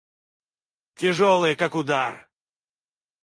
[0.97, 2.13] Тяжелые, как удар.